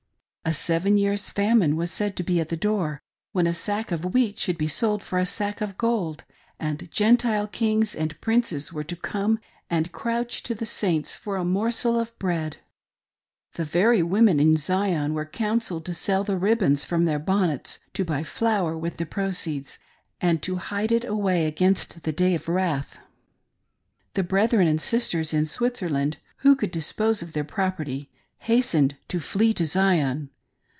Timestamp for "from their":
16.83-17.19